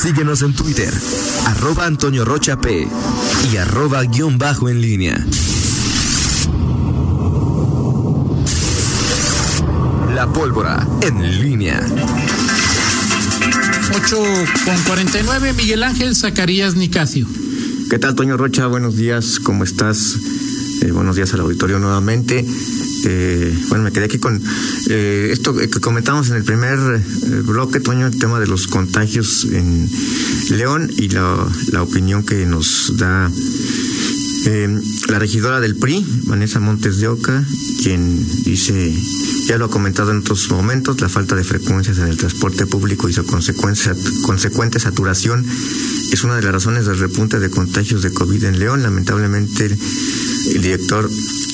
Síguenos 0.00 0.40
en 0.40 0.54
Twitter, 0.54 0.90
arroba 1.44 1.84
Antonio 1.84 2.24
Rocha 2.24 2.58
P 2.58 2.88
y 3.52 3.56
arroba 3.58 4.02
guion 4.04 4.38
bajo 4.38 4.70
en 4.70 4.80
línea. 4.80 5.26
La 10.14 10.26
pólvora 10.32 10.88
en 11.02 11.42
línea. 11.42 11.86
8 13.94 14.16
con 14.64 14.82
49, 14.84 15.52
Miguel 15.52 15.82
Ángel 15.82 16.16
Zacarías 16.16 16.76
Nicasio. 16.76 17.26
¿Qué 17.90 17.98
tal, 17.98 18.14
Toño 18.14 18.38
Rocha? 18.38 18.68
Buenos 18.68 18.96
días, 18.96 19.38
¿cómo 19.38 19.64
estás? 19.64 20.16
Eh, 20.80 20.92
buenos 20.92 21.16
días 21.16 21.34
al 21.34 21.40
auditorio 21.40 21.78
nuevamente. 21.78 22.46
Eh, 23.04 23.56
bueno, 23.68 23.84
me 23.84 23.92
quedé 23.92 24.04
aquí 24.04 24.18
con 24.18 24.42
eh, 24.88 25.28
esto 25.32 25.54
que 25.54 25.68
comentamos 25.68 26.30
en 26.30 26.36
el 26.36 26.44
primer 26.44 26.78
bloque, 27.44 27.80
Toño, 27.80 28.06
el 28.06 28.18
tema 28.18 28.40
de 28.40 28.46
los 28.46 28.66
contagios 28.66 29.46
en 29.50 29.88
León 30.50 30.90
y 30.96 31.08
la, 31.08 31.46
la 31.72 31.82
opinión 31.82 32.24
que 32.24 32.46
nos 32.46 32.96
da 32.96 33.30
la 35.08 35.18
regidora 35.18 35.60
del 35.60 35.76
PRI, 35.76 36.04
Vanessa 36.24 36.60
Montes 36.60 36.98
de 36.98 37.08
Oca, 37.08 37.44
quien 37.82 38.26
dice, 38.42 38.94
ya 39.46 39.58
lo 39.58 39.66
ha 39.66 39.70
comentado 39.70 40.12
en 40.12 40.18
otros 40.18 40.50
momentos, 40.50 41.00
la 41.00 41.08
falta 41.08 41.36
de 41.36 41.44
frecuencias 41.44 41.98
en 41.98 42.06
el 42.06 42.16
transporte 42.16 42.66
público 42.66 43.08
y 43.08 43.12
su 43.12 43.24
consecuente 43.26 44.80
saturación 44.80 45.44
es 46.12 46.24
una 46.24 46.36
de 46.36 46.42
las 46.42 46.52
razones 46.52 46.86
del 46.86 46.98
repunte 46.98 47.38
de 47.38 47.50
contagios 47.50 48.02
de 48.02 48.12
COVID 48.12 48.44
en 48.44 48.58
León. 48.58 48.82
Lamentablemente, 48.82 49.76
el 50.46 50.62
director 50.62 51.10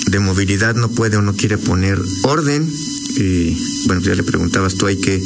de 0.06 0.18
movilidad 0.20 0.74
no 0.74 0.88
puede 0.88 1.16
o 1.16 1.22
no 1.22 1.34
quiere 1.34 1.58
poner 1.58 2.00
orden. 2.22 2.70
Y 3.16 3.56
bueno, 3.86 4.02
ya 4.02 4.14
le 4.14 4.22
preguntabas 4.22 4.74
tú 4.74 4.86
ahí 4.86 4.96
qué, 4.96 5.22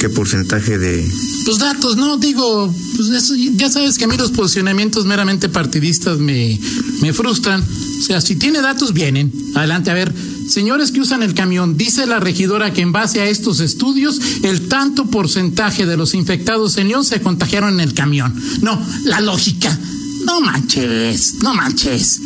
qué 0.00 0.08
porcentaje 0.08 0.78
de... 0.78 1.08
Pues 1.44 1.58
datos, 1.58 1.96
¿no? 1.96 2.16
Digo, 2.16 2.74
pues 2.96 3.32
ya 3.56 3.70
sabes 3.70 3.98
que 3.98 4.04
a 4.04 4.08
mí 4.08 4.16
los 4.16 4.30
posicionamientos 4.30 5.04
meramente 5.04 5.48
partidistas 5.48 6.18
me, 6.18 6.58
me 7.00 7.12
frustran. 7.12 7.62
O 7.62 8.02
sea, 8.02 8.20
si 8.20 8.36
tiene 8.36 8.60
datos, 8.60 8.92
vienen. 8.92 9.32
Adelante, 9.54 9.90
a 9.90 9.94
ver, 9.94 10.14
Señores 10.48 10.92
que 10.92 11.00
usan 11.00 11.22
el 11.22 11.34
camión, 11.34 11.76
dice 11.76 12.06
la 12.06 12.20
regidora 12.20 12.72
que 12.72 12.82
en 12.82 12.92
base 12.92 13.20
a 13.20 13.26
estos 13.26 13.60
estudios, 13.60 14.20
el 14.42 14.68
tanto 14.68 15.06
porcentaje 15.06 15.86
de 15.86 15.96
los 15.96 16.14
infectados 16.14 16.76
en 16.76 16.88
León 16.88 17.04
se 17.04 17.20
contagiaron 17.20 17.74
en 17.74 17.80
el 17.80 17.94
camión. 17.94 18.34
No, 18.60 18.80
la 19.04 19.20
lógica. 19.20 19.76
No 20.24 20.40
manches, 20.40 21.34
no 21.42 21.54
manches. 21.54 22.20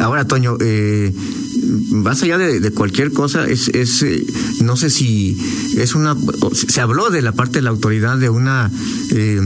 ahora, 0.00 0.26
Toño, 0.26 0.56
eh, 0.60 1.12
más 1.90 2.22
allá 2.22 2.38
de, 2.38 2.70
cualquier 2.72 3.12
cosa, 3.12 3.46
es, 3.46 3.68
es 3.68 4.02
eh, 4.02 4.24
no 4.60 4.76
sé 4.76 4.90
si 4.90 5.36
es 5.76 5.94
una, 5.94 6.16
se 6.52 6.80
habló 6.80 7.10
de 7.10 7.22
la 7.22 7.32
parte 7.32 7.58
de 7.58 7.62
la 7.62 7.70
autoridad 7.70 8.18
de 8.18 8.28
una 8.28 8.70
eh, 9.10 9.40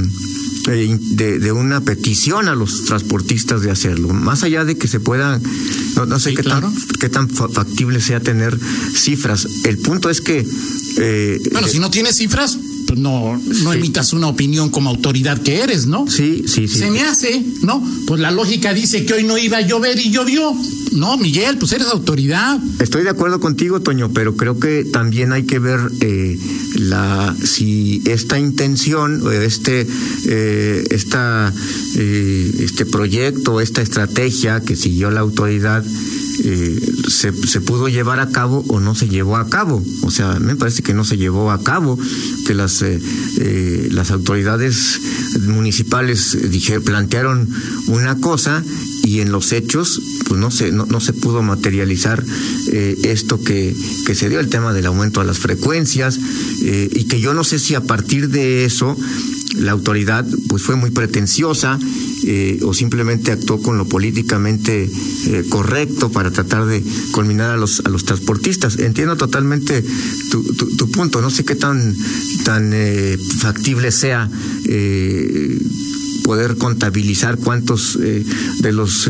de, 0.66 1.38
de, 1.38 1.52
una 1.52 1.80
petición 1.80 2.48
a 2.48 2.54
los 2.54 2.84
transportistas 2.84 3.62
de 3.62 3.70
hacerlo. 3.70 4.08
Más 4.08 4.42
allá 4.42 4.64
de 4.64 4.76
que 4.76 4.88
se 4.88 5.00
pueda, 5.00 5.40
no, 6.06 6.18
sé 6.18 6.34
qué, 6.34 6.42
tan, 6.42 6.74
qué 6.98 7.08
tan 7.08 7.28
factible 7.28 8.00
sea 8.00 8.20
tener 8.20 8.58
cifras. 8.94 9.46
El 9.64 9.78
punto 9.78 10.10
es 10.10 10.20
que... 10.20 10.44
Eh, 10.98 11.40
bueno, 11.52 11.68
si 11.68 11.78
no 11.78 11.90
tienes 11.90 12.16
cifras, 12.16 12.58
pues 12.86 12.98
no, 12.98 13.40
no 13.62 13.72
emitas 13.72 14.12
una 14.12 14.28
opinión 14.28 14.70
como 14.70 14.90
autoridad 14.90 15.40
que 15.42 15.60
eres, 15.60 15.86
¿no? 15.86 16.06
Sí, 16.08 16.44
sí, 16.46 16.68
sí. 16.68 16.78
Se 16.78 16.90
me 16.90 17.02
hace, 17.02 17.44
¿no? 17.62 17.82
Pues 18.06 18.20
la 18.20 18.30
lógica 18.30 18.72
dice 18.72 19.04
que 19.04 19.14
hoy 19.14 19.24
no 19.24 19.36
iba 19.38 19.58
a 19.58 19.60
llover 19.60 19.98
y 19.98 20.10
llovió. 20.10 20.54
No, 20.92 21.16
Miguel, 21.18 21.58
pues 21.58 21.72
eres 21.72 21.88
autoridad. 21.88 22.58
Estoy 22.78 23.02
de 23.02 23.10
acuerdo 23.10 23.40
contigo, 23.40 23.80
Toño, 23.80 24.10
pero 24.12 24.36
creo 24.36 24.58
que 24.58 24.84
también 24.84 25.32
hay 25.32 25.44
que 25.44 25.58
ver 25.58 25.80
eh, 26.00 26.38
la 26.76 27.34
si 27.42 28.02
esta 28.06 28.38
intención, 28.38 29.22
este, 29.32 29.86
eh, 30.26 30.84
esta, 30.90 31.52
eh, 31.96 32.50
este 32.60 32.86
proyecto, 32.86 33.60
esta 33.60 33.82
estrategia 33.82 34.60
que 34.60 34.76
siguió 34.76 35.10
la 35.10 35.20
autoridad 35.20 35.84
eh, 36.44 36.80
se, 37.08 37.32
se, 37.32 37.60
pudo 37.62 37.88
llevar 37.88 38.20
a 38.20 38.28
cabo 38.28 38.62
o 38.68 38.78
no 38.78 38.94
se 38.94 39.08
llevó 39.08 39.36
a 39.36 39.48
cabo. 39.48 39.82
O 40.02 40.10
sea, 40.10 40.38
me 40.38 40.54
parece 40.54 40.82
que 40.82 40.94
no 40.94 41.04
se 41.04 41.16
llevó 41.16 41.50
a 41.50 41.62
cabo, 41.62 41.98
que 42.46 42.54
las, 42.54 42.84
las 43.90 44.10
autoridades 44.10 45.00
municipales 45.40 46.36
dije, 46.50 46.80
plantearon 46.80 47.48
una 47.86 48.18
cosa 48.20 48.62
y 49.06 49.20
en 49.20 49.30
los 49.30 49.52
hechos 49.52 50.00
pues 50.28 50.40
no 50.40 50.50
se, 50.50 50.72
no, 50.72 51.00
se 51.00 51.12
pudo 51.12 51.42
materializar 51.42 52.24
esto 52.72 53.40
que, 53.40 53.74
que 54.04 54.14
se 54.14 54.28
dio, 54.28 54.40
el 54.40 54.48
tema 54.48 54.72
del 54.72 54.86
aumento 54.86 55.20
de 55.20 55.26
las 55.26 55.38
frecuencias, 55.38 56.18
y 56.60 57.04
que 57.04 57.20
yo 57.20 57.32
no 57.34 57.44
sé 57.44 57.58
si 57.58 57.74
a 57.74 57.82
partir 57.82 58.28
de 58.28 58.64
eso 58.64 58.96
la 59.58 59.72
autoridad 59.72 60.26
pues 60.48 60.62
fue 60.62 60.76
muy 60.76 60.90
pretenciosa 60.90 61.78
eh, 62.24 62.58
o 62.62 62.74
simplemente 62.74 63.32
actuó 63.32 63.60
con 63.60 63.78
lo 63.78 63.86
políticamente 63.86 64.90
eh, 65.26 65.44
correcto 65.48 66.10
para 66.10 66.30
tratar 66.30 66.66
de 66.66 66.82
culminar 67.12 67.50
a 67.50 67.56
los 67.56 67.80
a 67.84 67.88
los 67.88 68.04
transportistas. 68.04 68.78
Entiendo 68.78 69.16
totalmente 69.16 69.84
tu, 70.30 70.42
tu, 70.42 70.90
punto. 70.90 71.20
No 71.20 71.30
sé 71.30 71.44
qué 71.44 71.54
tan 71.54 71.94
tan 72.44 72.72
eh, 72.74 73.18
factible 73.38 73.92
sea 73.92 74.28
poder 76.26 76.56
contabilizar 76.56 77.38
cuántos 77.38 77.96
de 77.96 78.72
los 78.72 79.08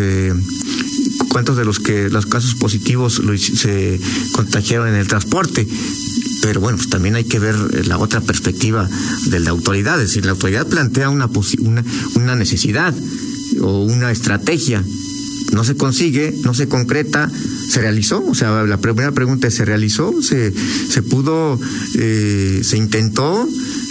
cuántos 1.30 1.56
de 1.56 1.64
los 1.64 1.80
que 1.80 2.08
los 2.10 2.26
casos 2.26 2.54
positivos 2.54 3.22
se 3.38 3.98
contagiaron 4.32 4.88
en 4.88 4.94
el 4.94 5.08
transporte. 5.08 5.66
Pero 6.42 6.60
bueno, 6.60 6.76
pues 6.76 6.88
también 6.88 7.14
hay 7.16 7.24
que 7.24 7.38
ver 7.38 7.54
eh, 7.54 7.84
la 7.84 7.98
otra 7.98 8.20
perspectiva 8.20 8.88
de 9.26 9.40
la 9.40 9.50
autoridad, 9.50 10.00
es 10.00 10.08
decir, 10.08 10.24
la 10.24 10.32
autoridad 10.32 10.66
plantea 10.66 11.10
una, 11.10 11.28
una, 11.60 11.84
una 12.14 12.36
necesidad 12.36 12.94
o 13.60 13.82
una 13.82 14.10
estrategia, 14.12 14.84
no 15.52 15.64
se 15.64 15.76
consigue, 15.76 16.34
no 16.42 16.54
se 16.54 16.68
concreta, 16.68 17.30
se 17.68 17.80
realizó, 17.80 18.24
o 18.26 18.34
sea, 18.34 18.64
la 18.64 18.78
primera 18.78 19.12
pregunta 19.12 19.48
es, 19.48 19.54
¿se 19.54 19.64
realizó? 19.64 20.22
¿Se, 20.22 20.52
se 20.52 21.02
pudo, 21.02 21.58
eh, 21.94 22.60
se 22.62 22.76
intentó, 22.76 23.48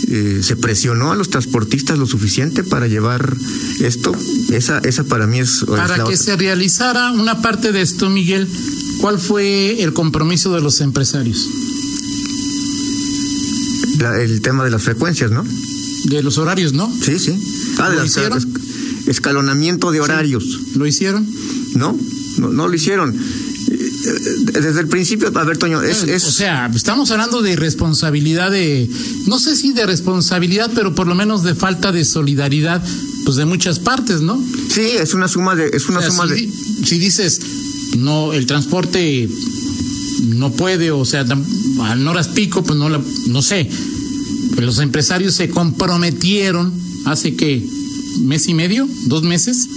eh, 0.08 0.40
se 0.42 0.56
presionó 0.56 1.12
a 1.12 1.16
los 1.16 1.30
transportistas 1.30 1.98
lo 1.98 2.06
suficiente 2.06 2.64
para 2.64 2.88
llevar 2.88 3.36
esto? 3.80 4.16
Esa, 4.52 4.80
esa 4.80 5.04
para 5.04 5.28
mí 5.28 5.40
es... 5.40 5.66
Para 5.68 6.04
que 6.04 6.18
se 6.18 6.36
realizara 6.36 7.12
una 7.12 7.42
parte 7.42 7.72
de 7.72 7.82
esto, 7.82 8.10
Miguel, 8.10 8.48
¿cuál 9.00 9.20
fue 9.20 9.82
el 9.82 9.94
compromiso 9.94 10.54
de 10.54 10.62
los 10.62 10.82
empresarios? 10.82 11.48
el 14.22 14.42
tema 14.42 14.64
de 14.66 14.72
las 14.72 14.84
frecuencias, 14.84 15.32
¿no? 15.32 15.44
De 16.06 16.22
los 16.22 16.38
horarios, 16.38 16.74
¿no? 16.74 16.94
Sí, 17.02 17.18
sí. 17.18 17.40
Ah, 17.80 17.90
¿Lo 17.90 18.06
hicieron? 18.06 18.40
Escalonamiento 19.08 19.92
de 19.92 20.02
horarios. 20.02 20.44
¿Lo 20.76 20.86
hicieron? 20.86 21.28
No, 21.76 21.98
no, 22.38 22.50
no 22.50 22.68
lo 22.68 22.74
hicieron 22.74 23.16
eh, 23.68 24.62
desde 24.62 24.82
el 24.82 24.88
principio, 24.88 25.32
a 25.34 25.44
ver, 25.44 25.58
Toño, 25.58 25.82
es, 25.82 26.04
O 26.04 26.32
sea, 26.32 26.72
estamos 26.74 27.12
hablando 27.12 27.42
de 27.42 27.56
responsabilidad 27.56 28.52
de, 28.52 28.90
no 29.28 29.40
sé 29.40 29.56
si 29.56 29.74
de 29.74 29.86
responsabilidad, 29.86 30.72
pero 30.74 30.94
por 30.94 31.08
lo 31.08 31.16
menos 31.16 31.44
de 31.44 31.56
falta 31.56 31.92
de 31.92 32.06
solidaridad, 32.06 32.84
pues 33.26 33.38
de 33.38 33.46
muchas 33.46 33.80
partes, 33.80 34.22
¿no? 34.22 34.42
Sí, 34.70 34.82
es 34.82 35.14
una 35.14 35.28
suma 35.28 35.56
de, 35.56 35.70
es 35.74 35.88
una 35.90 36.02
suma 36.02 36.28
de. 36.28 36.50
Si 36.84 37.00
dices, 37.00 37.42
no, 37.98 38.34
el 38.34 38.46
transporte 38.46 39.28
no 40.24 40.52
puede, 40.52 40.92
o 40.92 41.06
sea, 41.06 41.26
a 41.26 42.10
horas 42.10 42.28
pico, 42.30 42.64
pues 42.64 42.78
no, 42.78 42.90
la, 42.90 43.02
no 43.28 43.42
sé. 43.42 43.70
Pero 44.52 44.68
los 44.68 44.80
empresarios 44.80 45.34
se 45.34 45.50
comprometieron 45.50 46.72
hace 47.06 47.36
que 47.36 47.66
mes 48.20 48.48
y 48.48 48.54
medio, 48.54 48.88
dos 49.08 49.24
meses, 49.24 49.68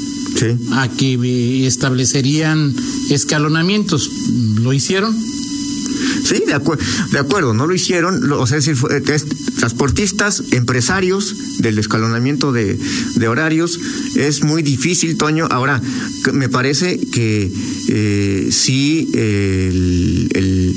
a 0.72 0.88
que 0.88 1.15
eh, 1.15 1.66
establecerían 1.66 2.75
escalonamientos. 3.10 4.10
¿Lo 4.60 4.72
hicieron? 4.72 5.16
Sí, 6.25 6.43
de, 6.47 6.61
de 7.13 7.19
acuerdo, 7.19 7.55
no 7.55 7.67
lo 7.67 7.75
hicieron, 7.75 8.31
o 8.33 8.47
sea, 8.47 8.59
es 8.59 8.67
decir, 8.67 9.25
transportistas, 9.59 10.43
empresarios 10.53 11.35
del 11.59 11.79
escalonamiento 11.79 12.53
de, 12.53 12.79
horarios, 13.29 13.79
es 14.15 14.43
muy 14.43 14.62
difícil, 14.62 15.17
Toño. 15.17 15.47
Ahora, 15.50 15.83
me 16.33 16.49
parece 16.49 16.99
que 16.99 17.53
eh, 17.89 18.49
sí, 18.50 19.11
el, 19.12 20.29
el, 20.35 20.75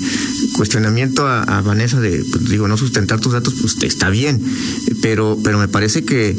cuestionamiento 0.54 1.26
a, 1.28 1.62
Vanessa 1.62 2.00
de, 2.00 2.24
pues, 2.30 2.50
digo, 2.50 2.68
no 2.68 2.78
sustentar 2.78 3.20
tus 3.20 3.34
datos, 3.34 3.54
pues 3.62 3.78
está 3.84 4.10
bien, 4.10 4.42
pero, 5.02 5.40
pero 5.44 5.58
me 5.58 5.68
parece 5.68 6.04
que 6.04 6.36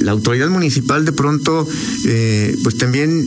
la 0.00 0.12
autoridad 0.12 0.48
municipal 0.48 1.04
de 1.04 1.12
pronto, 1.12 1.66
eh, 2.06 2.56
pues 2.62 2.76
también 2.76 3.26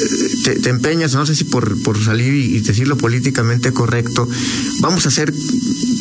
eh, 0.00 0.58
te, 0.62 0.70
empeñas, 0.70 1.14
no 1.14 1.26
sé 1.26 1.34
si 1.34 1.44
por, 1.44 1.80
por 1.82 2.02
salir 2.02 2.34
y 2.34 2.60
decirlo 2.60 2.96
políticamente 2.96 3.72
correcto, 3.72 4.28
vamos 4.80 5.06
a 5.06 5.08
hacer 5.08 5.32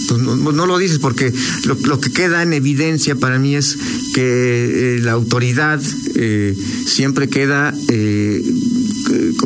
pues 0.08 0.22
no, 0.22 0.66
lo 0.66 0.78
dices 0.78 1.00
porque 1.00 1.34
lo, 1.66 2.00
que 2.00 2.12
queda 2.12 2.44
en 2.44 2.54
evidencia 2.54 3.16
para 3.16 3.40
mí 3.40 3.56
es 3.56 3.78
que 4.14 4.98
eh, 4.98 5.00
la 5.02 5.12
autoridad 5.12 5.82
eh, 6.16 6.56
siempre 6.86 7.28
queda 7.28 7.74
eh, 7.90 8.42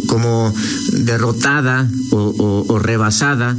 como 0.05 0.53
derrotada 0.93 1.89
o, 2.11 2.79
rebasada 2.79 3.55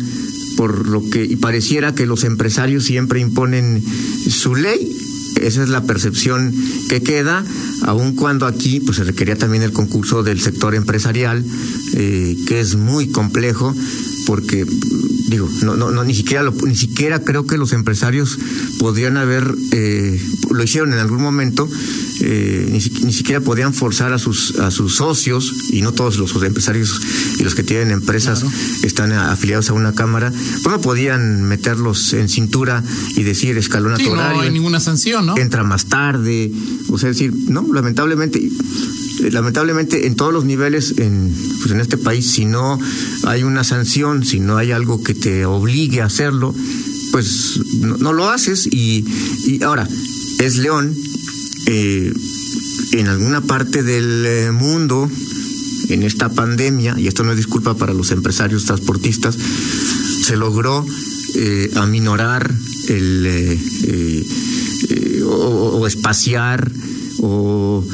por 0.57 0.89
lo 0.89 1.09
que 1.09 1.25
y 1.25 1.37
pareciera 1.37 1.95
que 1.95 2.07
los 2.07 2.25
empresarios 2.25 2.85
siempre 2.85 3.21
imponen 3.21 3.83
su 4.29 4.55
ley 4.55 4.97
esa 5.43 5.63
es 5.63 5.69
la 5.69 5.83
percepción 5.83 6.55
que 6.89 7.03
queda, 7.03 7.45
aun 7.83 8.15
cuando 8.15 8.47
aquí 8.47 8.81
pues 8.81 8.97
se 8.99 9.05
requería 9.05 9.37
también 9.37 9.63
el 9.63 9.73
concurso 9.73 10.23
del 10.23 10.41
sector 10.41 10.75
empresarial, 10.75 11.45
eh, 11.95 12.37
que 12.47 12.61
es 12.61 12.77
muy 12.77 13.09
complejo, 13.09 13.75
porque 14.27 14.65
digo, 15.29 15.49
no, 15.63 16.05
ni 16.05 16.15
siquiera 16.15 16.45
ni 16.65 16.77
siquiera 16.77 17.25
creo 17.25 17.47
que 17.47 17.57
los 17.57 17.73
empresarios 17.73 18.39
podrían 18.79 19.17
haber, 19.17 19.55
eh, 19.73 20.21
lo 20.51 20.63
hicieron 20.63 20.93
en 20.93 20.99
algún 20.99 21.23
momento, 21.23 21.69
eh, 22.25 22.69
ni, 22.71 22.79
ni, 23.05 23.13
siquiera 23.13 23.41
podían 23.41 23.75
forzar 23.75 24.13
a 24.13 24.19
sus 24.19 24.59
a 24.61 24.71
sus 24.71 24.97
socios 24.97 25.53
y 25.71 25.83
no 25.83 25.93
todos 25.93 26.19
los 26.19 26.35
empresarios 26.43 27.01
y 27.39 27.43
los 27.43 27.55
que 27.55 27.65
tienen 27.65 27.91
empresas 27.91 28.41
claro. 28.41 28.57
están 28.83 29.13
afiliados 29.13 29.71
a 29.71 29.73
una 29.73 29.93
cámara, 29.93 30.33
pues 30.63 30.75
no 30.75 30.81
podían 30.81 31.43
meterlos 31.43 32.13
en 32.13 32.29
cintura 32.29 32.83
y 33.17 33.25
decir 33.25 33.59
escalón 33.59 33.97
sí, 33.97 34.07
horario. 34.07 34.37
No 34.37 34.43
hay 34.43 34.51
ninguna 34.51 34.79
sanción, 34.79 35.27
¿no? 35.27 35.37
Entra 35.37 35.65
más 35.65 35.87
tarde, 35.87 36.53
o 36.89 36.99
sea, 36.99 37.09
decir, 37.09 37.35
no, 37.49 37.67
lamentablemente 37.73 38.49
lamentablemente 39.31 40.07
en 40.07 40.15
todos 40.15 40.33
los 40.33 40.45
niveles 40.45 40.95
en, 40.99 41.35
pues 41.61 41.71
en 41.71 41.81
este 41.81 41.97
país, 41.97 42.31
si 42.31 42.45
no 42.45 42.79
hay 43.25 43.43
una 43.43 43.65
sanción, 43.65 44.25
si 44.25 44.41
no 44.41 44.57
hay 44.57 44.73
algo 44.73 45.03
que 45.03 45.15
te 45.15 45.45
obligue 45.45 46.01
a 46.01 46.07
hacerlo, 46.07 46.55
pues 47.11 47.61
no, 47.81 47.97
no 47.99 48.13
lo 48.13 48.31
haces 48.31 48.67
y, 48.67 49.05
y, 49.47 49.63
ahora 49.63 49.89
es 50.39 50.57
León 50.57 50.95
eh, 51.67 52.13
en 52.93 53.09
alguna 53.09 53.41
parte 53.41 53.83
del 53.83 54.25
eh, 54.27 54.51
mundo 54.53 55.11
en 55.89 56.03
esta 56.03 56.29
pandemia 56.29 56.97
y 56.99 57.07
esto 57.07 57.25
no 57.25 57.33
es 57.33 57.37
disculpa 57.37 57.75
para 57.75 57.95
los 57.95 58.11
empresarios 58.11 58.65
transportistas 58.65 59.37
se 59.37 60.37
logró 60.37 60.85
eh, 61.35 61.71
aminorar 61.77 62.51
el 62.89 64.25
o, 65.27 65.87
espaciar 65.87 66.71
o 67.21 67.85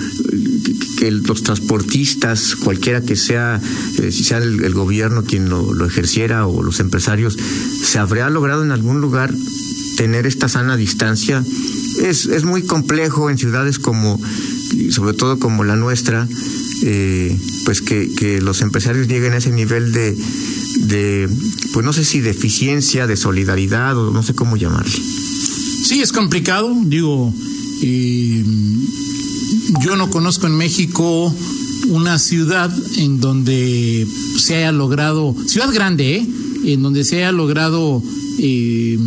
que 0.99 1.11
los 1.13 1.43
transportistas, 1.43 2.57
cualquiera 2.57 3.01
que 3.03 3.15
sea, 3.15 3.61
si 3.97 4.25
sea 4.25 4.39
el, 4.39 4.75
gobierno 4.75 5.23
quien 5.23 5.49
lo, 5.49 5.87
ejerciera 5.87 6.47
o 6.47 6.63
los 6.63 6.81
empresarios, 6.81 7.37
se 7.83 7.99
habría 7.99 8.29
logrado 8.31 8.65
en 8.65 8.73
algún 8.73 9.01
lugar 9.01 9.33
tener 9.97 10.27
esta 10.27 10.49
sana 10.49 10.77
distancia. 10.77 11.45
Es, 12.03 12.27
es 12.27 12.45
muy 12.45 12.63
complejo 12.63 13.31
en 13.31 13.39
ciudades 13.39 13.79
como, 13.79 14.21
sobre 14.91 15.15
todo 15.15 15.39
como 15.39 15.65
la 15.65 15.77
nuestra, 15.77 16.29
eh, 16.83 17.37
pues 17.65 17.83
que, 17.83 18.13
que, 18.15 18.41
los 18.41 18.61
empresarios 18.61 19.09
lleguen 19.09 19.33
a 19.33 19.39
ese 19.39 19.51
nivel 19.51 19.93
de, 19.93 21.29
pues 21.73 21.85
no 21.85 21.93
sé 21.93 22.05
si 22.05 22.21
de 22.21 22.31
eficiencia, 22.31 23.07
de 23.07 23.17
solidaridad 23.17 23.97
o 23.99 24.13
no 24.13 24.23
sé 24.23 24.35
cómo 24.35 24.57
llamarle. 24.57 24.93
Sí, 24.93 26.01
es 26.01 26.13
complicado, 26.13 26.75
digo. 26.85 27.33
Eh, 27.83 28.45
yo 29.81 29.97
no 29.97 30.11
conozco 30.11 30.47
en 30.47 30.57
México 30.57 31.35
una 31.89 32.19
ciudad 32.19 32.75
en 32.97 33.21
donde 33.21 34.07
se 34.37 34.57
haya 34.57 34.73
logrado, 34.73 35.35
ciudad 35.47 35.73
grande, 35.73 36.17
¿eh? 36.17 36.27
en 36.65 36.83
donde 36.83 37.05
se 37.05 37.17
haya 37.17 37.33
logrado 37.33 38.03
eh, 38.39 38.99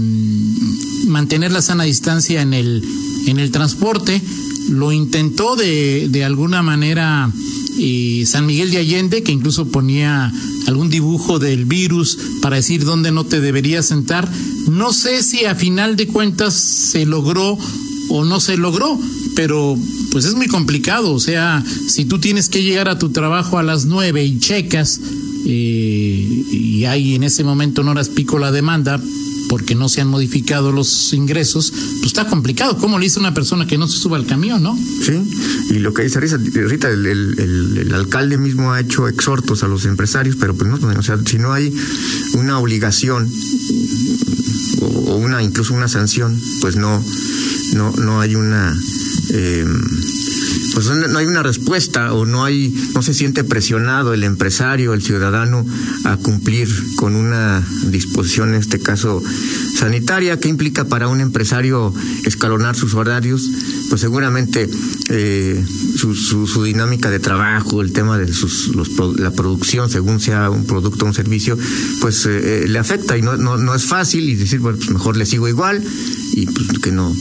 mantener 1.05 1.51
la 1.51 1.61
sana 1.61 1.83
distancia 1.83 2.41
en 2.41 2.53
el, 2.53 2.83
en 3.27 3.39
el 3.39 3.51
transporte. 3.51 4.21
Lo 4.69 4.91
intentó 4.91 5.55
de, 5.55 6.07
de 6.09 6.23
alguna 6.23 6.61
manera 6.61 7.31
eh, 7.79 8.23
San 8.25 8.45
Miguel 8.45 8.71
de 8.71 8.77
Allende, 8.77 9.23
que 9.23 9.31
incluso 9.31 9.67
ponía 9.67 10.31
algún 10.67 10.89
dibujo 10.89 11.39
del 11.39 11.65
virus 11.65 12.17
para 12.41 12.57
decir 12.57 12.83
dónde 12.83 13.11
no 13.11 13.25
te 13.25 13.41
deberías 13.41 13.87
sentar. 13.87 14.29
No 14.69 14.93
sé 14.93 15.23
si 15.23 15.45
a 15.45 15.55
final 15.55 15.95
de 15.95 16.07
cuentas 16.07 16.53
se 16.53 17.05
logró 17.05 17.57
o 18.09 18.25
no 18.25 18.39
se 18.39 18.57
logró, 18.57 18.99
pero 19.35 19.77
pues 20.11 20.25
es 20.25 20.35
muy 20.35 20.47
complicado. 20.47 21.13
O 21.13 21.19
sea, 21.19 21.63
si 21.87 22.05
tú 22.05 22.19
tienes 22.19 22.49
que 22.49 22.63
llegar 22.63 22.89
a 22.89 22.99
tu 22.99 23.09
trabajo 23.09 23.57
a 23.57 23.63
las 23.63 23.85
nueve 23.85 24.23
y 24.23 24.39
checas 24.39 24.99
eh, 25.45 26.45
y 26.51 26.85
hay 26.85 27.15
en 27.15 27.23
ese 27.23 27.43
momento 27.43 27.81
en 27.81 27.89
horas 27.89 28.09
pico 28.09 28.39
la 28.39 28.51
demanda 28.51 28.99
porque 29.51 29.75
no 29.75 29.89
se 29.89 29.99
han 29.99 30.07
modificado 30.07 30.71
los 30.71 31.11
ingresos, 31.11 31.71
pues 31.71 32.05
está 32.05 32.25
complicado. 32.25 32.77
¿Cómo 32.77 32.97
le 32.97 33.03
dice 33.03 33.19
una 33.19 33.33
persona 33.33 33.67
que 33.67 33.77
no 33.77 33.85
se 33.85 33.97
suba 33.97 34.15
al 34.15 34.25
camión, 34.25 34.63
no? 34.63 34.77
Sí, 34.77 35.21
y 35.71 35.79
lo 35.79 35.93
que 35.93 36.03
dice 36.03 36.21
Rita, 36.21 36.89
el, 36.89 37.05
el, 37.05 37.37
el, 37.37 37.77
el 37.79 37.93
alcalde 37.93 38.37
mismo 38.37 38.71
ha 38.71 38.79
hecho 38.79 39.09
exhortos 39.09 39.63
a 39.63 39.67
los 39.67 39.83
empresarios, 39.83 40.37
pero 40.39 40.55
pues 40.55 40.69
no, 40.69 40.77
o 40.97 41.03
sea, 41.03 41.19
si 41.25 41.37
no 41.37 41.51
hay 41.51 41.75
una 42.35 42.59
obligación 42.59 43.29
o 44.79 45.15
una 45.17 45.43
incluso 45.43 45.73
una 45.73 45.89
sanción, 45.89 46.39
pues 46.61 46.77
no, 46.77 47.03
no, 47.73 47.91
no 47.91 48.21
hay 48.21 48.35
una 48.35 48.73
eh, 49.31 49.65
pues 50.73 50.87
no 50.87 51.17
hay 51.17 51.25
una 51.25 51.43
respuesta 51.43 52.13
o 52.13 52.25
no 52.25 52.43
hay, 52.43 52.73
no 52.93 53.01
se 53.01 53.13
siente 53.13 53.43
presionado 53.43 54.13
el 54.13 54.23
empresario, 54.23 54.93
el 54.93 55.01
ciudadano 55.01 55.65
a 56.05 56.17
cumplir 56.17 56.69
con 56.95 57.15
una 57.15 57.63
disposición, 57.87 58.49
en 58.49 58.55
este 58.55 58.79
caso 58.79 59.21
sanitaria, 59.75 60.39
que 60.39 60.49
implica 60.49 60.85
para 60.85 61.07
un 61.07 61.21
empresario 61.21 61.93
escalonar 62.25 62.75
sus 62.75 62.93
horarios, 62.93 63.49
pues 63.91 63.99
seguramente 63.99 64.69
eh, 65.09 65.65
su, 65.97 66.15
su, 66.15 66.47
su, 66.47 66.63
dinámica 66.63 67.09
de 67.09 67.19
trabajo, 67.19 67.81
el 67.81 67.91
tema 67.91 68.17
de 68.17 68.31
sus, 68.31 68.73
los, 68.73 68.87
la 69.19 69.31
producción, 69.31 69.89
según 69.89 70.21
sea 70.21 70.49
un 70.49 70.63
producto 70.63 71.03
o 71.03 71.09
un 71.09 71.13
servicio, 71.13 71.57
pues 71.99 72.25
eh, 72.25 72.67
le 72.69 72.79
afecta 72.79 73.17
y 73.17 73.21
no, 73.21 73.35
no, 73.35 73.57
no 73.57 73.75
es 73.75 73.83
fácil 73.83 74.29
y 74.29 74.35
decir, 74.35 74.61
bueno, 74.61 74.77
pues 74.77 74.91
mejor 74.91 75.17
le 75.17 75.25
sigo 75.25 75.49
igual 75.49 75.83
y 76.31 76.45
pues 76.45 76.79
que 76.79 76.93
no, 76.93 77.13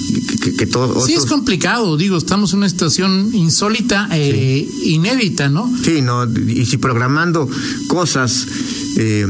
que, 0.44 0.54
que 0.54 0.66
todo. 0.68 0.90
Otros... 0.90 1.06
Sí, 1.06 1.14
es 1.14 1.26
complicado, 1.26 1.96
digo, 1.96 2.16
estamos 2.16 2.52
en 2.52 2.58
una 2.58 2.68
situación 2.68 3.30
insólita, 3.32 4.08
eh, 4.12 4.68
sí. 4.70 4.92
inédita, 4.92 5.48
¿no? 5.48 5.68
Sí, 5.82 6.02
no, 6.02 6.24
y 6.24 6.66
si 6.66 6.76
programando 6.76 7.50
cosas 7.88 8.46
eh, 9.02 9.26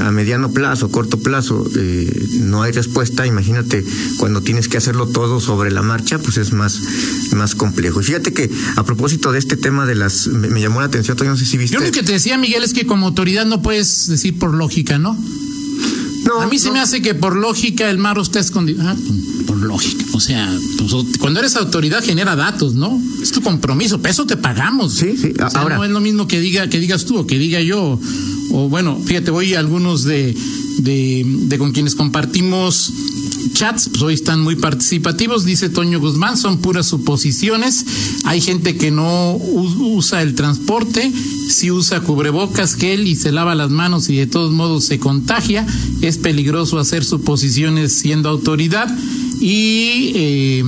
a 0.00 0.10
mediano 0.10 0.52
plazo, 0.52 0.90
corto 0.90 1.18
plazo, 1.18 1.66
eh, 1.78 2.26
no 2.40 2.62
hay 2.62 2.72
respuesta, 2.72 3.26
imagínate 3.26 3.82
cuando 4.18 4.42
tienes 4.42 4.68
que 4.68 4.76
hacerlo 4.76 5.08
todo 5.08 5.40
sobre 5.40 5.70
la 5.70 5.80
marcha, 5.80 6.18
pues 6.18 6.36
es 6.36 6.52
más, 6.52 6.78
más 7.32 7.54
complejo. 7.54 8.02
Y 8.02 8.04
fíjate 8.04 8.34
que 8.34 8.50
a 8.76 8.84
propósito 8.84 9.32
de 9.32 9.38
este 9.38 9.56
tema 9.56 9.86
de 9.86 9.94
las, 9.94 10.26
me, 10.26 10.48
me 10.48 10.60
llamó 10.60 10.80
la 10.80 10.86
atención, 10.86 11.16
todavía 11.16 11.32
no 11.32 11.38
sé 11.38 11.46
si 11.46 11.56
viste. 11.56 11.74
Yo 11.74 11.82
lo 11.82 11.90
que 11.90 12.02
te 12.02 12.12
decía, 12.12 12.36
Miguel, 12.36 12.62
es 12.64 12.74
que 12.74 12.84
como 12.84 13.06
autoridad 13.06 13.46
no 13.46 13.62
puedes 13.62 14.08
decir 14.08 14.38
por 14.38 14.52
lógica, 14.52 14.98
¿no? 14.98 15.16
No, 16.24 16.40
a 16.40 16.46
mí 16.46 16.58
se 16.58 16.70
me 16.70 16.80
hace 16.80 17.02
que 17.02 17.14
por 17.14 17.36
lógica 17.36 17.90
el 17.90 17.98
mar 17.98 18.18
está 18.18 18.40
escondido. 18.40 18.82
Ah, 18.82 18.96
por 19.46 19.58
lógica. 19.58 20.04
O 20.12 20.20
sea, 20.20 20.50
pues, 20.78 21.18
cuando 21.18 21.40
eres 21.40 21.56
autoridad 21.56 22.02
genera 22.02 22.34
datos, 22.36 22.74
¿no? 22.74 23.00
Es 23.22 23.30
tu 23.32 23.42
compromiso. 23.42 24.00
Peso 24.00 24.26
te 24.26 24.36
pagamos. 24.36 24.94
Sí, 24.94 25.16
sí. 25.16 25.32
O 25.32 25.50
sea, 25.50 25.60
Ahora. 25.60 25.76
no 25.76 25.84
es 25.84 25.90
lo 25.90 26.00
mismo 26.00 26.26
que 26.26 26.40
diga 26.40 26.68
que 26.68 26.78
digas 26.80 27.04
tú 27.04 27.18
o 27.18 27.26
que 27.26 27.38
diga 27.38 27.60
yo. 27.60 27.98
O 28.52 28.68
bueno, 28.68 28.98
fíjate, 29.04 29.30
voy 29.30 29.54
a 29.54 29.58
algunos 29.58 30.04
de, 30.04 30.34
de, 30.78 31.24
de 31.26 31.58
con 31.58 31.72
quienes 31.72 31.94
compartimos 31.94 32.92
chats, 33.52 33.88
pues 33.88 34.02
hoy 34.02 34.14
están 34.14 34.40
muy 34.40 34.56
participativos, 34.56 35.44
dice 35.44 35.68
Toño 35.68 36.00
Guzmán, 36.00 36.36
son 36.36 36.58
puras 36.58 36.86
suposiciones. 36.86 37.84
Hay 38.24 38.40
gente 38.40 38.76
que 38.76 38.90
no 38.90 39.36
usa 39.36 40.22
el 40.22 40.34
transporte, 40.34 41.12
si 41.48 41.70
usa 41.70 42.00
cubrebocas, 42.00 42.74
gel 42.74 43.06
y 43.06 43.16
se 43.16 43.32
lava 43.32 43.54
las 43.54 43.70
manos 43.70 44.08
y 44.08 44.16
de 44.16 44.26
todos 44.26 44.52
modos 44.52 44.84
se 44.84 44.98
contagia. 44.98 45.66
Es 46.00 46.18
peligroso 46.18 46.78
hacer 46.78 47.04
suposiciones 47.04 47.92
siendo 47.92 48.28
autoridad. 48.28 48.88
Y 49.40 50.12
eh, 50.14 50.64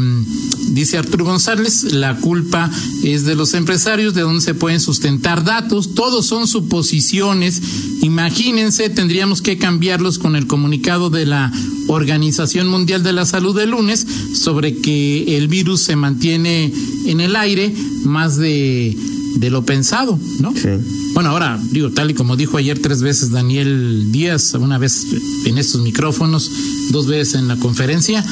dice 0.77 0.99
Arturo 0.99 1.25
González, 1.25 1.85
la 1.95 2.17
culpa 2.19 2.71
es 3.03 3.25
de 3.25 3.35
los 3.35 3.55
empresarios, 3.55 4.15
de 4.15 4.21
donde 4.21 4.43
se 4.43 4.55
pueden 4.55 4.79
sustentar 4.79 5.43
datos, 5.43 5.95
todos 5.95 6.27
son 6.27 6.47
suposiciones. 6.47 7.63
Imagínense, 8.03 8.91
tendríamos 8.91 9.41
que 9.41 9.57
cambiarlos 9.57 10.19
con 10.19 10.37
el 10.37 10.47
comunicado 10.47 11.09
de 11.09 11.25
la 11.25 11.51
Organización 11.89 12.69
Mundial 12.69 13.03
de 13.03 13.15
la 13.15 13.25
Salud 13.25 13.57
del 13.57 13.71
lunes 13.71 14.07
sobre 14.35 14.77
que 14.77 15.37
el 15.39 15.49
virus 15.49 15.81
se 15.83 15.97
mantiene 15.97 16.73
en 17.07 17.21
el 17.21 17.37
aire 17.37 17.75
más 18.05 18.37
de, 18.37 18.95
de 19.37 19.51
lo 19.51 19.65
pensado, 19.65 20.19
¿no? 20.41 20.53
Sí. 20.53 20.69
Bueno, 21.15 21.31
ahora, 21.31 21.59
digo, 21.71 21.91
tal 21.91 22.11
y 22.11 22.15
como 22.15 22.37
dijo 22.37 22.59
ayer 22.59 22.79
tres 22.79 23.01
veces 23.01 23.31
Daniel 23.31 24.13
Díaz, 24.13 24.53
una 24.55 24.77
vez 24.77 25.07
en 25.47 25.57
estos 25.57 25.81
micrófonos, 25.81 26.51
dos 26.91 27.07
veces 27.07 27.37
en 27.37 27.49
la 27.49 27.57
conferencia, 27.57 28.23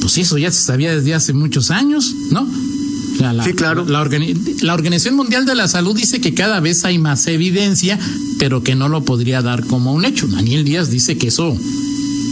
pues 0.00 0.18
eso 0.18 0.38
ya 0.38 0.50
se 0.50 0.62
sabía 0.62 0.94
desde 0.94 1.14
hace 1.14 1.32
muchos 1.32 1.70
años, 1.70 2.14
¿no? 2.30 2.48
La, 3.18 3.32
la, 3.32 3.44
sí, 3.44 3.52
claro. 3.52 3.84
La, 3.84 4.00
Organización 4.00 5.14
Mundial 5.14 5.44
de 5.44 5.54
la 5.54 5.68
Salud 5.68 5.94
dice 5.94 6.20
que 6.20 6.32
cada 6.32 6.60
vez 6.60 6.84
hay 6.84 6.98
más 6.98 7.26
evidencia, 7.26 7.98
pero 8.38 8.62
que 8.62 8.74
no 8.74 8.88
lo 8.88 9.04
podría 9.04 9.42
dar 9.42 9.66
como 9.66 9.92
un 9.92 10.04
hecho. 10.04 10.26
Daniel 10.26 10.64
Díaz 10.64 10.90
dice 10.90 11.18
que 11.18 11.28
eso 11.28 11.54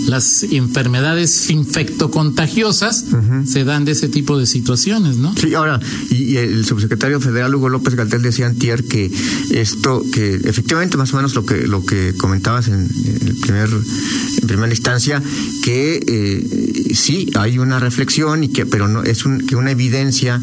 las 0.08 0.42
enfermedades 0.44 1.50
infectocontagiosas 1.50 3.04
se 3.46 3.64
dan 3.64 3.84
de 3.84 3.92
ese 3.92 4.08
tipo 4.08 4.38
de 4.38 4.46
situaciones, 4.46 5.16
¿no? 5.16 5.34
Sí, 5.36 5.54
ahora, 5.54 5.78
y, 6.10 6.36
el 6.36 6.64
subsecretario 6.64 7.20
federal 7.20 7.54
Hugo 7.54 7.68
López 7.68 7.94
Galtel 7.94 8.22
decía 8.22 8.46
antier 8.46 8.84
que 8.84 9.10
esto, 9.50 10.02
que 10.12 10.36
efectivamente 10.36 10.96
más 10.96 11.12
o 11.12 11.16
menos 11.16 11.34
lo 11.34 11.44
que 11.44 11.66
lo 11.66 11.84
que 11.84 12.14
comentabas 12.16 12.68
en, 12.68 12.88
el 13.20 13.36
primer 13.36 13.68
en 13.68 14.46
primera 14.46 14.72
instancia, 14.72 15.22
que 15.62 16.02
eh, 16.06 16.94
sí 16.94 17.30
hay 17.34 17.58
una 17.58 17.78
reflexión 17.78 18.44
y 18.44 18.48
que, 18.48 18.64
pero 18.64 18.88
no 18.88 19.02
es 19.02 19.26
un, 19.26 19.46
que 19.46 19.56
una 19.56 19.72
evidencia 19.72 20.40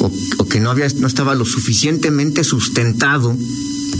o, 0.00 0.12
o 0.36 0.48
que 0.48 0.60
no 0.60 0.70
había 0.70 0.88
no 1.00 1.06
estaba 1.06 1.34
lo 1.34 1.46
suficientemente 1.46 2.44
sustentado 2.44 3.36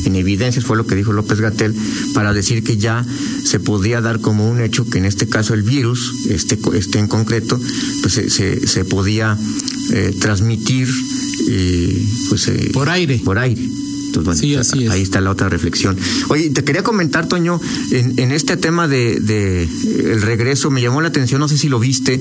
en 0.09 0.17
evidencias, 0.17 0.65
fue 0.65 0.77
lo 0.77 0.87
que 0.87 0.95
dijo 0.95 1.13
López 1.13 1.41
Gatel, 1.41 1.75
para 2.15 2.33
decir 2.33 2.63
que 2.63 2.77
ya 2.77 3.05
se 3.45 3.61
podía 3.61 4.01
dar 4.01 4.21
como 4.21 4.49
un 4.51 4.61
hecho 4.61 4.89
que 4.89 4.99
en 4.99 5.05
este 5.05 5.29
caso 5.29 5.55
el 5.55 5.63
virus, 5.63 6.13
este, 6.29 6.59
este 6.75 6.99
en 6.99 7.09
concreto, 7.09 7.61
pues 8.03 8.15
se, 8.15 8.67
se, 8.67 8.85
podía 8.85 9.37
eh, 9.93 10.15
transmitir 10.21 10.89
eh, 11.49 12.07
pues, 12.29 12.49
eh, 12.49 12.71
por 12.73 12.89
aire. 12.89 13.21
Por 13.25 13.39
aire. 13.39 13.63
Entonces, 14.21 14.41
sí, 14.41 14.55
así 14.55 14.85
es. 14.85 14.91
ahí 14.91 15.03
está 15.03 15.21
la 15.21 15.31
otra 15.31 15.49
reflexión. 15.49 15.97
Oye, 16.29 16.51
te 16.51 16.65
quería 16.65 16.83
comentar, 16.83 17.27
Toño, 17.27 17.61
en, 17.91 18.19
en 18.19 18.33
este 18.33 18.57
tema 18.57 18.89
de, 18.89 19.21
de, 19.21 19.69
el 20.13 20.23
regreso, 20.23 20.71
me 20.71 20.83
llamó 20.83 21.01
la 21.01 21.09
atención, 21.09 21.41
no 21.41 21.49
sé 21.49 21.59
si 21.59 21.69
lo 21.69 21.79
viste, 21.79 22.21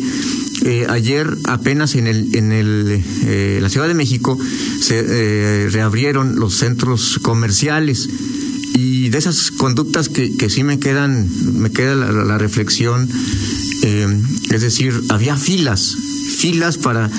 eh, 0.66 0.86
ayer 0.90 1.28
apenas 1.44 1.96
en 1.96 2.08
el 2.08 2.36
en 2.36 2.52
el 2.52 3.04
eh, 3.26 3.60
la 3.62 3.70
Ciudad 3.70 3.88
de 3.88 3.94
México 3.94 4.38
se 4.80 5.04
eh, 5.08 5.70
reabrieron 5.70 6.40
los 6.40 6.56
centros 6.56 7.20
comerciales 7.22 8.10
y 8.74 9.10
de 9.10 9.18
esas 9.18 9.52
conductas 9.52 10.10
que, 10.10 10.36
que 10.36 10.50
sí 10.50 10.64
me 10.64 10.80
quedan 10.80 11.30
me 11.60 11.72
queda 11.72 11.94
la, 11.96 12.38
reflexión 12.38 13.08
es 13.86 14.62
decir 14.62 15.00
había 15.10 15.38
filas 15.38 15.96
filas 16.38 16.78
para 16.78 17.10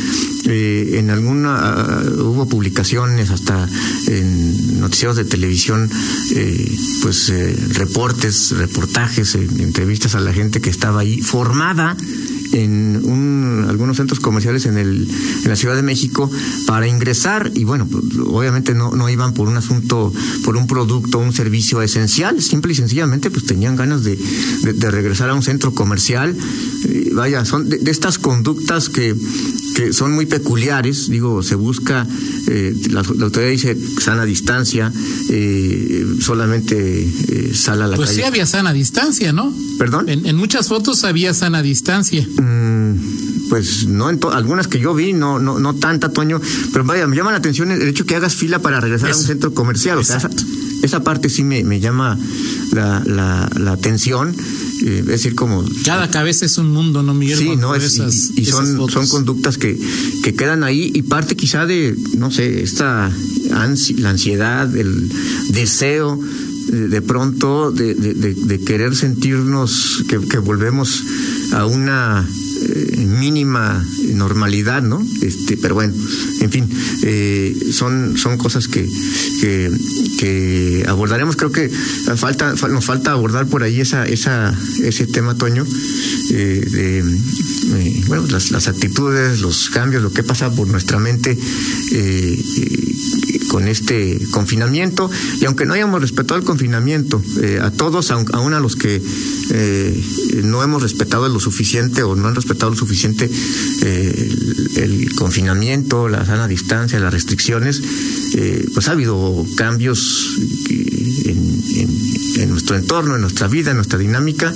en 0.44 1.10
alguna 1.10 2.02
hubo 2.18 2.48
publicaciones 2.48 3.30
hasta 3.30 3.68
en 4.08 4.80
noticieros 4.80 5.16
de 5.16 5.24
televisión 5.24 5.88
pues 7.02 7.32
reportes 7.74 8.50
reportajes 8.52 9.34
entrevistas 9.34 10.14
a 10.14 10.20
la 10.20 10.32
gente 10.32 10.60
que 10.60 10.70
estaba 10.70 11.00
ahí 11.00 11.20
formada 11.20 11.96
en 12.56 13.00
un, 13.04 13.66
algunos 13.68 13.98
centros 13.98 14.18
comerciales 14.18 14.64
en, 14.66 14.78
el, 14.78 15.08
en 15.42 15.48
la 15.48 15.56
Ciudad 15.56 15.76
de 15.76 15.82
México 15.82 16.30
para 16.66 16.88
ingresar 16.88 17.52
y 17.54 17.64
bueno, 17.64 17.86
pues, 17.86 18.04
obviamente 18.26 18.74
no, 18.74 18.92
no 18.92 19.08
iban 19.10 19.34
por 19.34 19.48
un 19.48 19.56
asunto, 19.56 20.12
por 20.44 20.56
un 20.56 20.66
producto, 20.66 21.18
un 21.18 21.32
servicio 21.32 21.82
esencial, 21.82 22.40
simple 22.40 22.72
y 22.72 22.74
sencillamente 22.74 23.30
pues 23.30 23.44
tenían 23.44 23.76
ganas 23.76 24.04
de, 24.04 24.16
de, 24.62 24.90
regresar 24.90 25.28
a 25.28 25.34
un 25.34 25.42
centro 25.42 25.74
comercial. 25.74 26.34
vaya, 27.12 27.44
son 27.44 27.68
de, 27.68 27.78
estas 27.90 28.18
conductas 28.18 28.88
que, 28.88 29.14
que 29.76 29.92
son 29.92 30.12
muy 30.12 30.24
peculiares, 30.24 31.10
digo, 31.10 31.42
se 31.42 31.54
busca, 31.54 32.06
eh, 32.48 32.74
la, 32.90 33.00
autoridad 33.00 33.50
dice 33.50 33.76
sana 34.00 34.24
distancia, 34.24 34.90
eh, 35.28 36.06
solamente 36.18 37.04
eh, 37.04 37.52
sala 37.54 37.84
a 37.84 37.88
la 37.88 37.96
pues 37.96 38.08
calle. 38.08 38.22
Pues 38.22 38.24
sí 38.24 38.26
había 38.26 38.46
sana 38.46 38.72
distancia, 38.72 39.34
¿no? 39.34 39.52
¿Perdón? 39.78 40.08
En, 40.08 40.24
en 40.24 40.36
muchas 40.36 40.68
fotos 40.68 41.04
había 41.04 41.34
sana 41.34 41.60
distancia. 41.60 42.26
Mm, 42.40 43.46
pues 43.50 43.86
no, 43.86 44.08
en 44.08 44.18
algunas 44.32 44.66
que 44.66 44.78
yo 44.78 44.94
vi, 44.94 45.12
no, 45.12 45.38
no, 45.38 45.58
no 45.58 45.74
tanta, 45.74 46.10
Toño, 46.10 46.40
pero 46.72 46.84
vaya, 46.84 47.06
me 47.06 47.14
llama 47.14 47.32
la 47.32 47.38
atención 47.38 47.70
el 47.70 47.82
hecho 47.82 48.06
que 48.06 48.16
hagas 48.16 48.34
fila 48.34 48.60
para 48.60 48.80
regresar 48.80 49.10
a 49.10 49.16
un 49.16 49.22
centro 49.22 49.52
comercial. 49.52 49.98
O 49.98 50.04
sea, 50.04 50.18
esa, 50.82 51.02
parte 51.02 51.28
sí 51.28 51.44
me, 51.44 51.64
me 51.64 51.80
llama 51.80 52.18
la, 52.72 53.02
la, 53.04 53.48
la 53.58 53.72
atención. 53.72 54.34
Eh, 54.84 54.98
es 55.00 55.06
decir, 55.06 55.34
como. 55.34 55.64
Cada 55.84 56.10
cabeza 56.10 56.46
es 56.46 56.58
un 56.58 56.70
mundo, 56.70 57.02
¿no, 57.02 57.14
Miguel? 57.14 57.38
Sí, 57.38 57.56
no, 57.56 57.74
es, 57.74 57.98
y, 58.36 58.44
son, 58.44 58.90
son 58.90 59.06
conductas 59.08 59.58
que, 59.58 59.78
que 60.22 60.34
quedan 60.34 60.64
ahí 60.64 60.92
y 60.94 61.02
parte 61.02 61.36
quizá 61.36 61.66
de, 61.66 61.96
no 62.16 62.30
sé, 62.30 62.62
esta 62.62 63.10
la 63.50 64.10
ansiedad, 64.10 64.74
el 64.76 65.10
deseo 65.50 66.20
de 66.68 67.00
pronto 67.00 67.70
de, 67.70 67.94
de, 67.94 68.14
de, 68.14 68.60
querer 68.60 68.96
sentirnos 68.96 70.04
que, 70.08 70.18
que 70.18 70.38
volvemos 70.38 71.04
a 71.52 71.64
una 71.64 72.28
eh, 72.62 73.06
mínima 73.06 73.84
normalidad, 74.14 74.82
¿no? 74.82 75.04
Este, 75.22 75.56
pero 75.56 75.74
bueno, 75.74 75.94
en 76.40 76.50
fin, 76.50 76.68
eh, 77.02 77.56
son, 77.72 78.16
son 78.16 78.38
cosas 78.38 78.68
que, 78.68 78.88
que, 79.40 80.84
abordaremos. 80.88 81.36
Creo 81.36 81.52
que 81.52 81.68
falta, 82.16 82.54
nos 82.68 82.84
falta 82.84 83.12
abordar 83.12 83.46
por 83.46 83.62
ahí 83.62 83.80
esa, 83.80 84.06
esa, 84.06 84.56
ese 84.82 85.06
tema, 85.06 85.34
Toño, 85.34 85.64
eh, 86.30 86.62
de 86.70 86.98
eh, 86.98 88.04
bueno, 88.06 88.26
las, 88.28 88.68
actitudes, 88.68 89.40
los 89.40 89.70
cambios, 89.70 90.02
lo 90.02 90.12
que 90.12 90.22
pasa 90.22 90.50
por 90.50 90.68
nuestra 90.68 90.98
mente 90.98 91.36
eh, 91.92 92.44
con 93.48 93.68
este 93.68 94.18
confinamiento. 94.30 95.10
Y 95.40 95.44
aunque 95.44 95.66
no 95.66 95.74
hayamos 95.74 96.00
respetado 96.00 96.38
el 96.38 96.44
confinamiento, 96.44 97.22
a 97.60 97.70
todos, 97.70 98.10
aún 98.10 98.54
a 98.54 98.60
los 98.60 98.76
que 98.76 99.00
no 100.44 100.62
hemos 100.62 100.82
respetado 100.82 101.28
lo 101.28 101.40
suficiente 101.40 102.02
o 102.02 102.14
no 102.16 102.28
han 102.28 102.34
respetado 102.34 102.70
lo 102.70 102.76
suficiente 102.76 103.30
eh, 103.82 104.34
el, 104.76 105.14
confinamiento, 105.14 106.08
la 106.08 106.24
sana 106.24 106.48
distancia, 106.48 106.98
las 107.00 107.12
restricciones, 107.12 107.82
eh, 108.34 108.66
pues 108.72 108.88
ha 108.88 108.92
habido 108.92 109.46
cambios 109.56 110.36
en, 110.68 112.50
nuestro 112.50 112.76
entorno, 112.76 113.14
en 113.14 113.22
nuestra 113.22 113.48
vida, 113.48 113.70
en 113.70 113.76
nuestra 113.76 113.98
dinámica. 113.98 114.54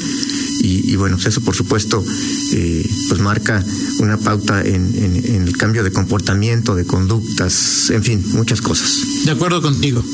Y, 0.62 0.94
bueno, 0.96 1.16
pues 1.16 1.28
eso 1.28 1.40
por 1.40 1.54
supuesto 1.54 2.04
eh, 2.52 2.86
pues 3.08 3.20
marca 3.20 3.64
una 3.98 4.18
pauta 4.18 4.62
en, 4.62 4.94
el 5.46 5.56
cambio 5.56 5.82
de 5.82 5.90
comportamiento, 5.90 6.74
de 6.74 6.84
conductas, 6.84 7.90
en 7.90 8.02
fin, 8.02 8.22
muchas 8.32 8.60
cosas. 8.60 9.24
De 9.24 9.30
acuerdo 9.30 9.62
contigo. 9.62 10.04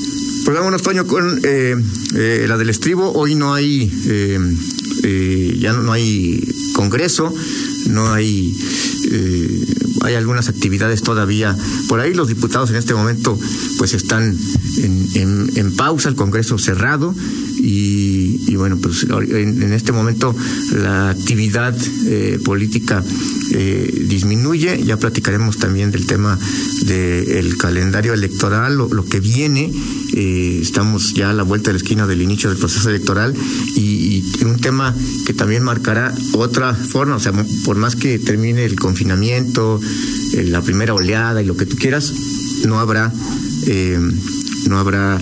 Pues 0.45 0.57
vámonos, 0.57 0.83
Toño, 0.83 1.07
con 1.07 1.41
la 1.43 2.57
del 2.57 2.71
estribo. 2.71 3.13
Hoy 3.13 3.35
no 3.35 3.55
hay, 3.55 3.91
ya 5.61 5.73
no 5.73 5.93
hay 5.93 6.49
congreso, 6.77 7.33
no 7.89 8.13
hay, 8.13 8.55
eh, 9.11 9.67
hay 10.03 10.15
algunas 10.15 10.49
actividades 10.49 11.03
todavía 11.03 11.57
por 11.89 12.01
ahí. 12.01 12.15
Los 12.15 12.29
diputados 12.29 12.71
en 12.71 12.77
este 12.77 12.95
momento 12.95 13.39
pues 13.79 13.95
están 13.95 14.37
en, 14.77 15.51
en, 15.55 15.77
pausa, 15.77 16.09
el 16.09 16.15
Congreso 16.15 16.59
cerrado 16.59 17.15
y, 17.69 18.55
bueno, 18.55 18.79
pues 18.79 19.05
en, 19.05 19.73
este 19.73 19.91
momento 19.91 20.35
la 20.73 21.11
actividad 21.11 21.77
eh, 22.07 22.39
política 22.45 23.03
eh, 23.51 24.05
disminuye. 24.09 24.85
Ya 24.85 24.97
platicaremos 24.99 25.57
también 25.59 25.91
del 25.91 26.07
tema 26.07 26.39
del 26.83 27.57
calendario 27.57 28.15
electoral, 28.15 28.77
lo, 28.77 29.05
que 29.05 29.19
viene. 29.19 29.73
Eh, 30.15 30.61
estamos 30.63 31.15
ya 31.15 31.31
a 31.31 31.33
la 31.33 31.43
vuelta 31.43 31.71
de 31.71 31.73
la 31.73 31.79
esquina 31.79 32.07
del 32.07 32.23
inicio 32.23 32.51
del 32.51 32.59
proceso 32.59 32.89
electoral 32.89 33.35
y, 33.75 34.23
un 34.45 34.61
tema 34.61 34.95
que 35.27 35.35
también 35.35 35.65
marcará 35.65 36.15
otra 36.35 36.73
forma, 36.73 37.17
o 37.17 37.21
sea, 37.21 37.33
por 37.65 37.77
más 37.77 37.97
que 37.97 38.21
termine 38.21 38.65
el 38.65 38.77
confinamiento, 38.79 39.81
la 40.35 40.63
primera 40.63 40.95
oleada 40.95 41.43
y 41.43 41.47
lo 41.47 41.57
que 41.57 41.67
tú 41.67 41.77
quieras, 41.77 42.13
no 42.65 42.79
habrá 42.79 43.13
no 44.69 44.79
habrá 44.79 45.19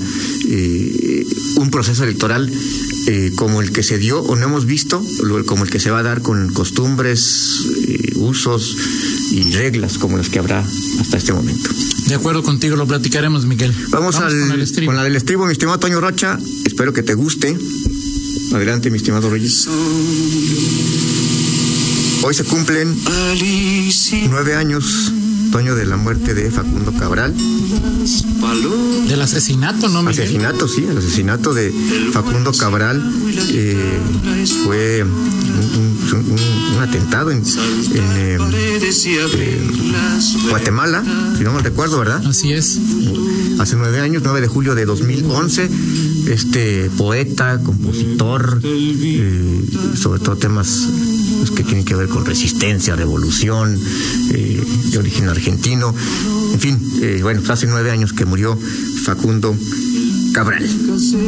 eh, 0.57 1.27
un 1.57 1.69
proceso 1.71 2.05
electoral 2.05 2.49
eh, 3.07 3.33
como 3.35 3.61
el 3.61 3.73
que 3.73 3.83
se 3.83 3.99
dio 3.99 4.21
o 4.21 4.37
no 4.37 4.45
hemos 4.45 4.67
visto, 4.67 5.05
como 5.47 5.65
el 5.65 5.71
que 5.71 5.81
se 5.81 5.91
va 5.91 5.99
a 5.99 6.03
dar 6.05 6.23
con 6.23 6.53
costumbres, 6.53 7.61
eh, 7.89 8.13
usos 8.15 8.77
y 9.33 9.51
reglas 9.51 9.99
como 9.99 10.17
las 10.17 10.29
que 10.29 10.39
habrá 10.39 10.65
hasta 11.01 11.17
este 11.17 11.33
momento. 11.33 11.71
De 12.07 12.15
acuerdo 12.15 12.45
contigo, 12.45 12.77
lo 12.77 12.87
platicaremos, 12.87 13.47
Miguel. 13.47 13.75
Vamos, 13.91 14.17
al, 14.17 14.31
con, 14.85 14.95
la 14.95 15.03
del 15.03 15.17
estribo, 15.17 15.45
mi 15.47 15.53
estimado 15.53 15.81
Toño 15.81 16.01
Rocha. 16.01 16.39
Espero 16.65 16.93
que 16.93 17.03
te 17.03 17.15
guste. 17.15 17.57
Adelante, 18.53 18.91
mi 18.91 18.99
estimado 18.99 19.31
Reyes. 19.31 19.67
Hoy 22.23 22.35
se 22.35 22.45
cumplen 22.45 22.97
nueve 24.31 24.55
años 24.55 25.13
de 25.55 25.87
la 25.87 25.97
muerte 25.97 26.35
de 26.35 26.51
Facundo 26.51 26.93
Cabral. 26.99 27.33
Del 29.07 29.23
asesinato, 29.23 29.89
¿no? 29.89 30.03
Miguel? 30.03 30.25
Asesinato, 30.25 30.67
sí, 30.67 30.83
el 30.83 30.99
asesinato 30.99 31.55
de 31.55 31.73
Facundo 32.13 32.51
Cabral 32.51 33.01
eh, 33.53 34.01
fue 34.65 35.05
un, 35.05 36.83
atentado 36.83 37.31
en, 37.31 37.45
eh, 37.95 38.37
Guatemala, 40.51 41.05
si 41.39 41.45
no 41.45 41.53
me 41.53 41.63
recuerdo, 41.63 42.01
¿verdad? 42.01 42.27
Así 42.27 42.53
es. 42.53 42.81
Hace 43.61 43.77
nueve 43.77 44.01
años, 44.01 44.23
9 44.25 44.41
de 44.41 44.49
julio 44.49 44.75
de 44.75 44.85
2011, 44.87 45.71
este 46.31 46.91
poeta, 46.99 47.61
compositor, 47.63 48.61
eh, 48.65 49.65
sobre 49.95 50.19
todo 50.19 50.37
temas 50.37 50.89
que 51.51 51.65
tiene 51.65 51.85
que 51.85 51.95
ver 51.95 52.09
con 52.09 52.25
resistencia, 52.25 52.97
revolución, 52.97 53.79
eh, 54.33 54.63
de 54.91 54.99
origen 54.99 55.29
argentino. 55.29 55.95
En 56.53 56.61
fin, 56.61 56.79
eh, 57.03 57.21
bueno, 57.23 57.43
hace 57.49 57.67
nueve 57.67 57.91
años 57.91 58.13
que 58.13 58.25
murió 58.25 58.59
Facundo 59.05 59.57
Cabral. 60.33 60.65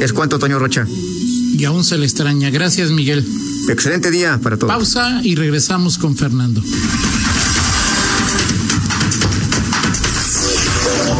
¿Es 0.01 0.13
cuánto, 0.13 0.39
Toño 0.39 0.59
Rocha? 0.59 0.87
Y 0.89 1.65
aún 1.65 1.85
se 1.85 1.99
le 1.99 2.05
extraña. 2.05 2.51
Gracias, 2.51 2.91
Miguel. 2.91 3.27
Excelente 3.69 4.11
día 4.11 4.39
para 4.43 4.57
todos. 4.57 4.73
Pausa 4.73 5.21
y 5.23 5.35
regresamos 5.35 5.99
con 5.99 6.17
Fernando. 6.17 6.63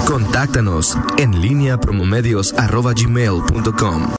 Contáctanos 0.07 0.97
en 1.19 1.41
línea 1.41 1.81
promomedios.com 1.81 4.09